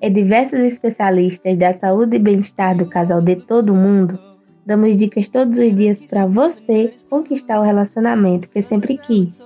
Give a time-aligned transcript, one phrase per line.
[0.00, 4.18] e diversos especialistas da saúde e bem-estar do casal de todo mundo
[4.66, 9.40] damos dicas todos os dias para você conquistar o relacionamento que sempre quis.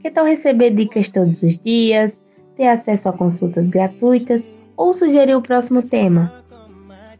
[0.00, 2.22] Que tal receber dicas todos os dias,
[2.56, 6.32] ter acesso a consultas gratuitas ou sugerir o próximo tema?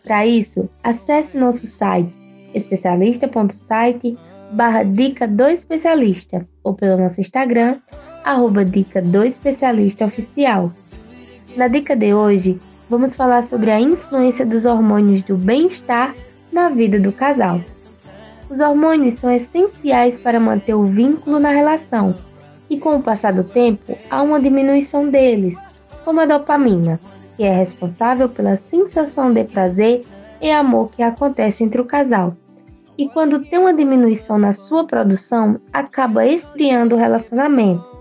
[0.05, 2.11] Para isso, acesse nosso site
[2.55, 4.17] especialista.site
[4.53, 7.81] barra dica do especialista ou pelo nosso Instagram,
[8.25, 10.73] arroba dica do especialista oficial.
[11.57, 16.15] Na dica de hoje, vamos falar sobre a influência dos hormônios do bem-estar
[16.53, 17.61] na vida do casal.
[18.49, 22.15] Os hormônios são essenciais para manter o vínculo na relação,
[22.69, 25.59] e com o passar do tempo, há uma diminuição deles,
[26.05, 27.01] como a dopamina,
[27.37, 30.03] que é responsável pela sensação de prazer
[30.41, 32.37] e amor que acontece entre o casal.
[32.97, 38.00] E quando tem uma diminuição na sua produção, acaba esfriando o relacionamento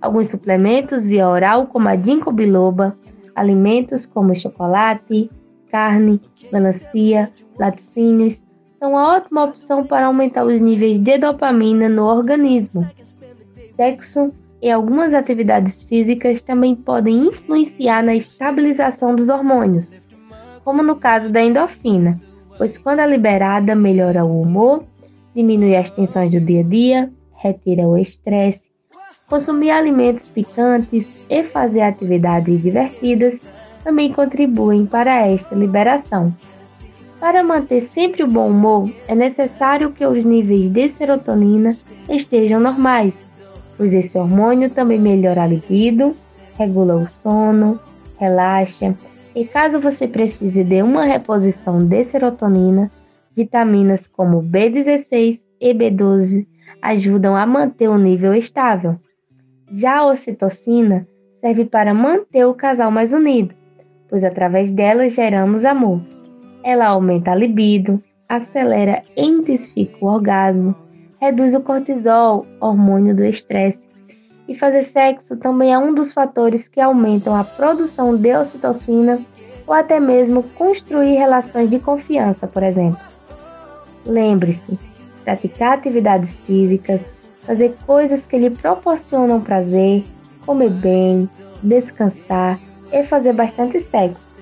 [0.00, 2.96] alguns suplementos via oral, como a ginkgo biloba,
[3.34, 5.30] alimentos como chocolate,
[5.70, 6.20] carne,
[6.52, 8.42] melancia, laticínios,
[8.78, 12.88] são uma ótima opção para aumentar os níveis de dopamina no organismo.
[13.74, 14.32] Sexo
[14.62, 19.92] e algumas atividades físicas também podem influenciar na estabilização dos hormônios,
[20.64, 22.20] como no caso da endorfina,
[22.56, 24.84] pois quando é liberada melhora o humor,
[25.34, 28.68] diminui as tensões do dia a dia, retira o estresse,
[29.28, 33.46] Consumir alimentos picantes e fazer atividades divertidas
[33.84, 36.34] também contribuem para esta liberação.
[37.20, 41.74] Para manter sempre o bom humor, é necessário que os níveis de serotonina
[42.08, 43.14] estejam normais,
[43.76, 46.12] pois esse hormônio também melhora a libido,
[46.56, 47.78] regula o sono,
[48.18, 48.94] relaxa,
[49.34, 52.90] e caso você precise de uma reposição de serotonina,
[53.36, 56.46] vitaminas como B16 e B12
[56.80, 58.98] ajudam a manter o nível estável.
[59.70, 61.06] Já a ocitocina
[61.40, 63.54] serve para manter o casal mais unido,
[64.08, 66.00] pois através dela geramos amor.
[66.64, 70.74] Ela aumenta a libido, acelera e intensifica o orgasmo,
[71.20, 73.88] reduz o cortisol, hormônio do estresse.
[74.46, 79.20] E fazer sexo também é um dos fatores que aumentam a produção de ocitocina
[79.66, 83.00] ou até mesmo construir relações de confiança, por exemplo.
[84.06, 84.88] Lembre-se,
[85.28, 90.02] praticar atividades físicas, fazer coisas que lhe proporcionam prazer,
[90.46, 91.28] comer bem,
[91.62, 92.58] descansar
[92.90, 94.40] e fazer bastante sexo.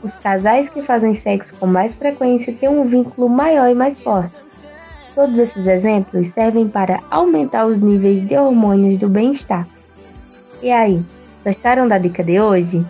[0.00, 4.36] Os casais que fazem sexo com mais frequência têm um vínculo maior e mais forte.
[5.12, 9.66] Todos esses exemplos servem para aumentar os níveis de hormônios do bem-estar.
[10.62, 11.02] E aí,
[11.44, 12.86] gostaram da dica de hoje?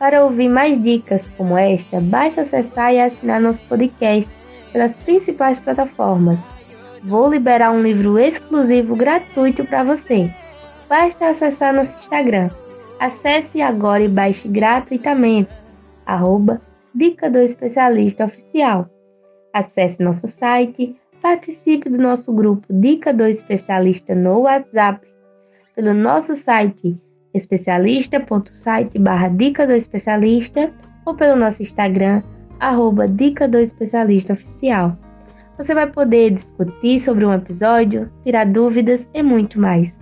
[0.00, 4.28] Para ouvir mais dicas como esta, basta acessar e assinar nosso podcast
[4.72, 6.40] pelas principais plataformas
[7.02, 10.30] Vou liberar um livro exclusivo gratuito para você.
[10.88, 12.50] Basta acessar nosso Instagram.
[12.98, 15.54] Acesse agora e baixe gratuitamente.
[16.04, 16.60] Arroba
[16.94, 18.88] Dica do Especialista Oficial.
[19.52, 25.06] Acesse nosso site, participe do nosso grupo Dica do Especialista no WhatsApp,
[25.74, 26.98] pelo nosso site
[27.34, 30.72] especialista.site barra Dica do Especialista
[31.04, 32.22] ou pelo nosso Instagram,
[32.58, 34.96] arroba Dica do Especialista Oficial.
[35.58, 39.98] Você vai poder discutir sobre um episódio, tirar dúvidas e muito mais.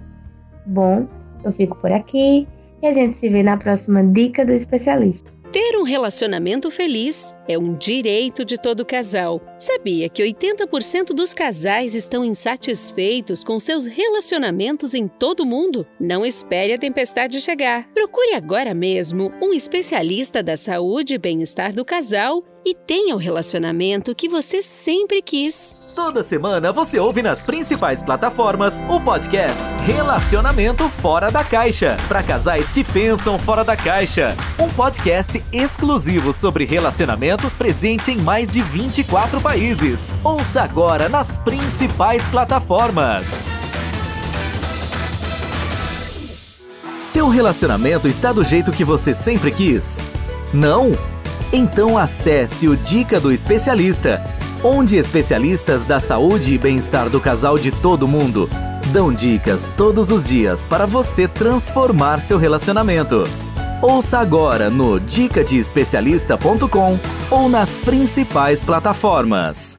[0.67, 1.09] Bom,
[1.43, 2.47] eu fico por aqui
[2.83, 5.35] e a gente se vê na próxima dica do especialista.
[5.51, 9.41] Ter um relacionamento feliz é um direito de todo casal.
[9.59, 15.87] Sabia que 80% dos casais estão insatisfeitos com seus relacionamentos em todo o mundo?
[15.99, 17.89] Não espere a tempestade chegar.
[17.95, 24.13] Procure agora mesmo um especialista da saúde e bem-estar do casal e tenha o relacionamento
[24.13, 25.77] que você sempre quis.
[25.95, 32.69] Toda semana você ouve nas principais plataformas o podcast Relacionamento Fora da Caixa para casais
[32.69, 34.37] que pensam fora da caixa.
[34.59, 40.13] Um podcast exclusivo sobre relacionamento presente em mais de 24 países.
[40.25, 43.47] Ouça agora nas principais plataformas.
[46.99, 50.01] Seu relacionamento está do jeito que você sempre quis?
[50.53, 51.16] Não?
[51.53, 54.23] Então acesse o Dica do Especialista,
[54.63, 58.49] onde especialistas da saúde e bem-estar do casal de todo mundo
[58.93, 63.25] dão dicas todos os dias para você transformar seu relacionamento.
[63.83, 66.99] Ouça agora no dicadeespecialista.com
[67.31, 69.75] ou nas principais plataformas.